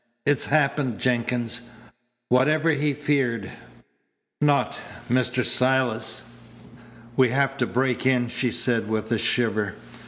[0.25, 1.69] "It's happened, Jenkins
[2.29, 3.51] whatever he feared."
[4.41, 4.75] "Not
[5.07, 5.45] Mr.
[5.45, 6.23] Silas?"
[7.15, 9.75] "We have to break in," she said with a shiver.